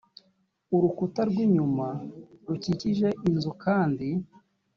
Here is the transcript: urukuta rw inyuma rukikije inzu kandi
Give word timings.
urukuta 0.75 1.21
rw 1.29 1.37
inyuma 1.45 1.87
rukikije 2.47 3.07
inzu 3.29 3.51
kandi 3.63 4.07